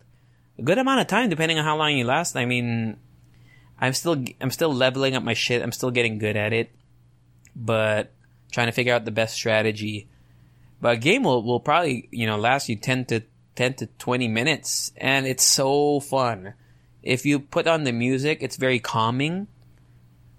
[0.60, 2.36] a good amount of time depending on how long you last.
[2.36, 2.98] I mean,
[3.80, 5.60] I'm still, I'm still leveling up my shit.
[5.60, 6.70] I'm still getting good at it,
[7.56, 8.12] but
[8.52, 10.06] trying to figure out the best strategy.
[10.80, 13.22] But a game will, will probably, you know, last you 10 to,
[13.56, 16.54] 10 to 20 minutes and it's so fun.
[17.02, 19.46] If you put on the music, it's very calming.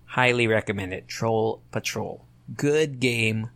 [0.06, 1.08] Highly recommend it.
[1.08, 2.26] Troll Patrol.
[2.56, 3.50] Good game.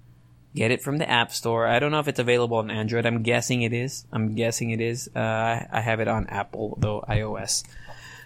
[0.53, 1.65] Get it from the App Store.
[1.65, 3.05] I don't know if it's available on Android.
[3.05, 4.05] I'm guessing it is.
[4.11, 5.09] I'm guessing it is.
[5.15, 7.63] Uh, I have it on Apple, though, iOS.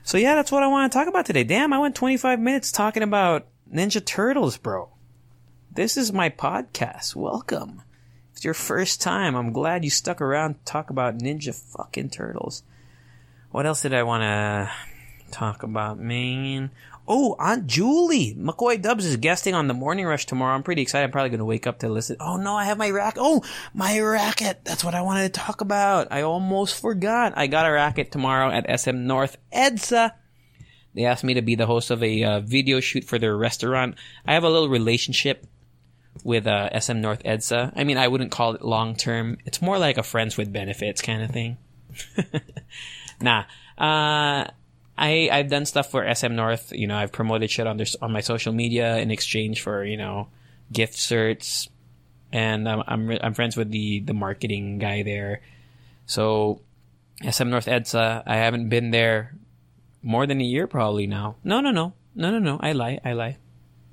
[0.04, 1.44] So yeah, that's what I want to talk about today.
[1.44, 4.90] Damn, I went 25 minutes talking about Ninja Turtles, bro.
[5.76, 7.18] This is my podcast.
[7.18, 7.82] Welcome.
[8.32, 12.12] If it's your first time, I'm glad you stuck around to talk about Ninja fucking
[12.12, 12.64] Turtles.
[13.52, 14.72] What else did I want to
[15.32, 16.72] talk about, man?
[17.10, 18.34] Oh, Aunt Julie!
[18.36, 20.56] McCoy Dubs is guesting on the Morning Rush tomorrow.
[20.56, 21.04] I'm pretty excited.
[21.04, 22.16] I'm probably going to wake up to listen.
[22.22, 23.22] Oh no, I have my racket.
[23.22, 24.64] Oh, my racket!
[24.64, 26.08] That's what I wanted to talk about.
[26.10, 27.34] I almost forgot.
[27.36, 30.14] I got a racket tomorrow at SM North EDSA.
[30.94, 33.96] They asked me to be the host of a uh, video shoot for their restaurant.
[34.26, 35.46] I have a little relationship
[36.24, 37.74] with uh, SM North EDSA.
[37.76, 39.38] I mean, I wouldn't call it long term.
[39.46, 41.58] It's more like a friends with benefits kind of thing.
[43.22, 43.44] nah.
[43.78, 44.50] Uh,
[44.98, 46.72] I I've done stuff for SM North.
[46.72, 49.98] You know, I've promoted shit on their, on my social media in exchange for you
[49.98, 50.30] know
[50.72, 51.68] gift certs,
[52.32, 55.42] and I'm I'm, friends with the the marketing guy there.
[56.06, 56.62] So
[57.30, 59.36] SM North EDSA, I haven't been there
[60.02, 61.36] more than a year probably now.
[61.44, 62.60] No, no, no, no, no, no.
[62.62, 63.38] I lie, I lie.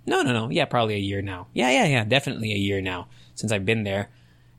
[0.06, 0.50] No, no, no.
[0.50, 1.46] Yeah, probably a year now.
[1.52, 2.04] Yeah, yeah, yeah.
[2.04, 4.10] Definitely a year now since I've been there.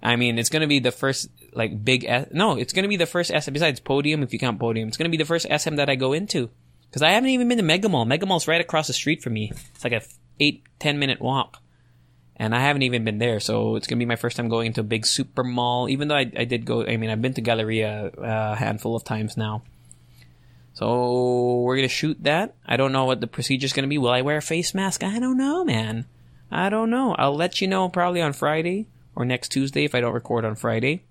[0.01, 2.05] I mean, it's gonna be the first like big.
[2.05, 4.21] S- no, it's gonna be the first SM besides Podium.
[4.23, 6.49] If you count Podium, it's gonna be the first SM that I go into
[6.89, 8.05] because I haven't even been to Mega Mall.
[8.05, 9.51] Mega Mall's right across the street from me.
[9.73, 10.01] It's like a
[10.39, 11.61] eight ten minute walk,
[12.35, 13.39] and I haven't even been there.
[13.39, 15.87] So it's gonna be my first time going into a big super mall.
[15.87, 18.97] Even though I, I did go, I mean, I've been to Galleria uh, a handful
[18.97, 19.63] of times now.
[20.73, 22.55] So we're gonna shoot that.
[22.65, 23.97] I don't know what the procedure's gonna be.
[23.97, 25.03] Will I wear a face mask?
[25.03, 26.05] I don't know, man.
[26.51, 27.15] I don't know.
[27.15, 30.55] I'll let you know probably on Friday or next Tuesday if I don't record on
[30.55, 31.03] Friday.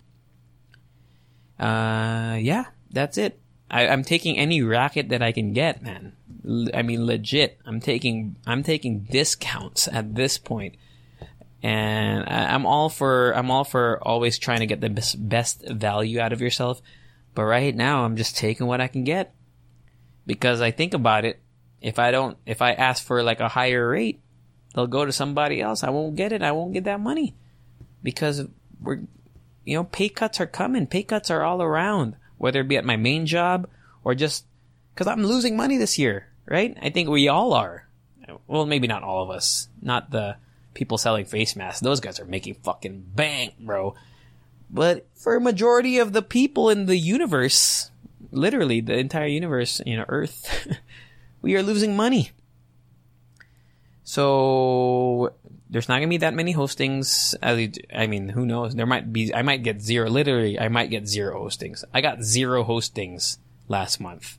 [1.59, 3.39] Uh, yeah, that's it.
[3.71, 6.13] I, I'm taking any racket that I can get, man.
[6.47, 7.59] L- I mean, legit.
[7.65, 10.75] I'm taking I'm taking discounts at this point.
[11.63, 15.69] and I, I'm all for I'm all for always trying to get the best, best
[15.69, 16.83] value out of yourself.
[17.35, 19.35] But right now, I'm just taking what I can get
[20.27, 21.41] because I think about it.
[21.81, 24.21] If I don't, if I ask for like a higher rate,
[24.75, 25.83] they'll go to somebody else.
[25.83, 26.43] I won't get it.
[26.43, 27.35] I won't get that money
[28.03, 28.47] because
[28.81, 29.01] we're,
[29.65, 30.87] you know, pay cuts are coming.
[30.87, 33.69] Pay cuts are all around, whether it be at my main job
[34.05, 34.45] or just
[34.95, 36.77] because I'm losing money this year, right?
[36.81, 37.89] I think we all are.
[38.47, 39.69] Well, maybe not all of us.
[39.81, 40.37] Not the
[40.75, 41.81] people selling face masks.
[41.81, 43.95] Those guys are making fucking bank, bro.
[44.71, 47.91] But for a majority of the people in the universe,
[48.33, 50.67] literally the entire universe, you know, Earth,
[51.43, 52.31] we are losing money.
[54.05, 55.35] So
[55.71, 57.35] there's not gonna be that many hostings.
[57.43, 58.75] I mean, who knows?
[58.75, 59.35] There might be.
[59.35, 60.11] I might get zero.
[60.11, 61.85] Literally, I might get zero hostings.
[61.95, 64.39] I got zero hostings last month.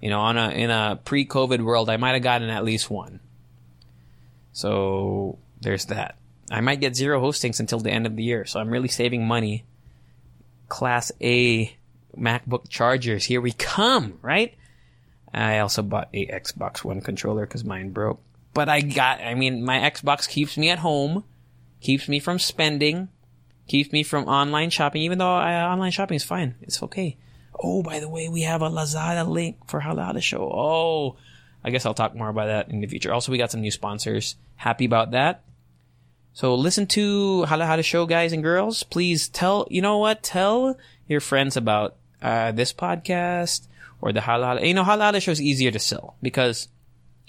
[0.00, 3.20] You know, on a in a pre-COVID world, I might have gotten at least one.
[4.52, 6.16] So there's that.
[6.50, 8.44] I might get zero hostings until the end of the year.
[8.44, 9.64] So I'm really saving money.
[10.68, 11.74] Class A
[12.18, 13.24] MacBook chargers.
[13.24, 14.54] Here we come, right?
[15.32, 18.20] I also bought a Xbox One controller because mine broke.
[18.52, 21.24] But I got, I mean, my Xbox keeps me at home,
[21.80, 23.08] keeps me from spending,
[23.66, 26.54] keeps me from online shopping, even though I, online shopping is fine.
[26.62, 27.16] It's okay.
[27.58, 30.48] Oh, by the way, we have a Lazada link for Hala Hala Show.
[30.52, 31.16] Oh,
[31.64, 33.12] I guess I'll talk more about that in the future.
[33.12, 34.36] Also, we got some new sponsors.
[34.56, 35.44] Happy about that.
[36.32, 38.82] So listen to Hala Hala Show, guys and girls.
[38.82, 40.22] Please tell, you know what?
[40.22, 40.76] Tell
[41.08, 43.68] your friends about uh, this podcast
[44.00, 44.66] or the Hala Hala.
[44.66, 46.68] You know, Hala Hala Show is easier to sell because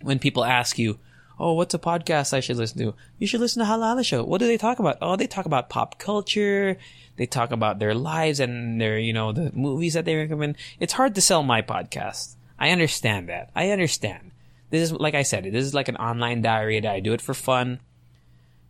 [0.01, 0.97] when people ask you,
[1.37, 2.95] oh, what's a podcast I should listen to?
[3.19, 4.23] You should listen to Hala Hala Show.
[4.23, 4.97] What do they talk about?
[5.01, 6.77] Oh, they talk about pop culture.
[7.17, 10.55] They talk about their lives and their, you know, the movies that they recommend.
[10.79, 12.35] It's hard to sell my podcast.
[12.57, 13.51] I understand that.
[13.53, 14.31] I understand.
[14.69, 17.21] This is, like I said, this is like an online diary that I do it
[17.21, 17.79] for fun.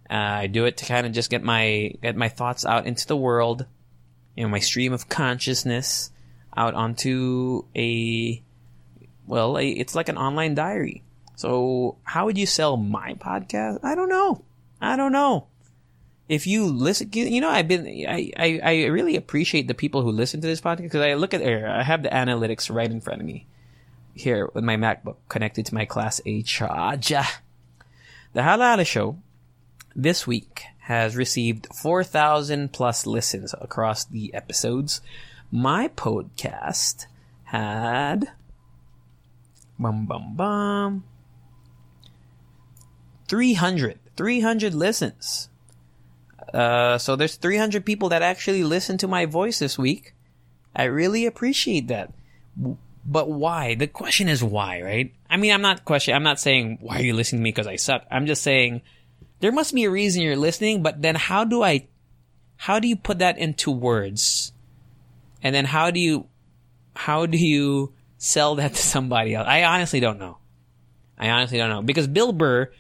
[0.10, 3.08] Uh, I do it to kind of just get my get my thoughts out into
[3.08, 3.66] the world,
[4.36, 6.12] you know, my stream of consciousness
[6.56, 8.42] out onto a
[9.28, 11.04] well, a, it's like an online diary.
[11.36, 13.80] So how would you sell my podcast?
[13.84, 14.44] I don't know.
[14.80, 15.48] I don't know.
[16.28, 20.12] If you listen, you know, I've been, I, I, I really appreciate the people who
[20.12, 23.22] listen to this podcast because I look at I have the analytics right in front
[23.22, 23.46] of me
[24.16, 27.24] here with my MacBook connected to my Class A charger.
[28.34, 29.18] The Hala Hala Show
[29.96, 35.02] this week has received 4,000 plus listens across the episodes.
[35.56, 37.06] My podcast
[37.46, 38.28] had
[39.80, 41.06] bum bum bum
[43.30, 45.48] 300 300 listens.
[46.54, 50.14] Uh, so there's 300 people that actually listen to my voice this week.
[50.76, 52.12] I really appreciate that.
[53.06, 53.76] But why?
[53.76, 55.14] The question is why, right?
[55.30, 56.16] I mean, I'm not question.
[56.16, 58.04] I'm not saying why are you listening to me because I suck.
[58.12, 58.82] I'm just saying
[59.40, 60.84] there must be a reason you're listening.
[60.84, 61.88] But then how do I?
[62.58, 64.52] How do you put that into words?
[65.46, 66.26] And then how do you?
[66.96, 69.48] How do you sell that to somebody else?
[69.48, 70.40] I honestly don't know.
[71.20, 72.72] I honestly don't know because Bill Burr,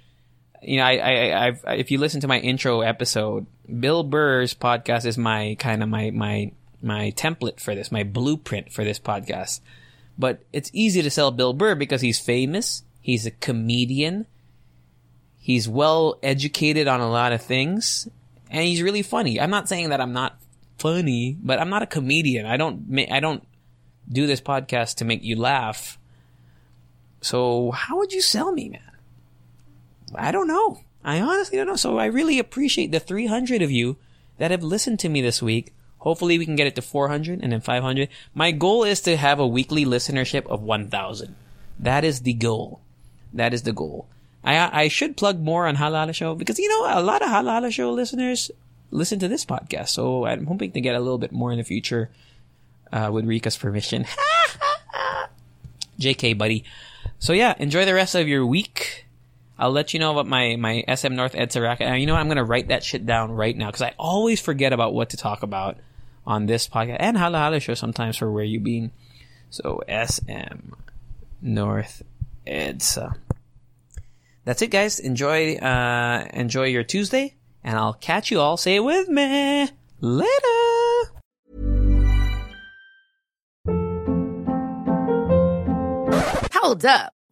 [0.63, 3.45] you know, I, I, I've, if you listen to my intro episode,
[3.80, 8.73] Bill Burr's podcast is my kind of my, my, my template for this, my blueprint
[8.73, 9.60] for this podcast.
[10.17, 12.82] But it's easy to sell Bill Burr because he's famous.
[12.99, 14.25] He's a comedian.
[15.38, 18.10] He's well educated on a lot of things
[18.49, 19.39] and he's really funny.
[19.39, 20.39] I'm not saying that I'm not
[20.77, 22.45] funny, but I'm not a comedian.
[22.45, 23.45] I don't, I don't
[24.07, 25.97] do this podcast to make you laugh.
[27.21, 28.81] So how would you sell me, man?
[30.13, 30.81] I don't know.
[31.03, 31.75] I honestly don't know.
[31.75, 33.97] So I really appreciate the 300 of you
[34.37, 35.73] that have listened to me this week.
[36.00, 38.10] Hopefully we can get it to 400 and then 500.
[38.33, 41.35] My goal is to have a weekly listenership of 1000.
[41.79, 42.81] That is the goal.
[43.33, 44.08] That is the goal.
[44.43, 47.29] I I should plug more on Hala Hala Show because you know a lot of
[47.29, 48.52] Hala Hala Show listeners
[48.96, 51.63] listen to this podcast, so I'm hoping to get a little bit more in the
[51.63, 52.10] future
[52.91, 54.06] uh, with Rika's permission.
[56.00, 56.63] JK, buddy.
[57.19, 59.06] So yeah, enjoy the rest of your week.
[59.58, 61.87] I'll let you know about my, my SM North EDSA racket.
[61.87, 62.19] And you know what?
[62.19, 65.12] I'm going to write that shit down right now because I always forget about what
[65.12, 65.77] to talk about
[66.25, 68.91] on this podcast and Hala Hala Show sometimes for Where you've Been.
[69.50, 70.73] So SM
[71.41, 72.04] North
[72.46, 73.17] EDSA.
[74.43, 75.00] That's it, guys.
[75.00, 77.35] Enjoy, uh, enjoy your Tuesday
[77.65, 78.55] and I'll catch you all.
[78.57, 79.67] Say it with me.
[79.99, 80.29] Later.
[86.53, 87.13] Hold up.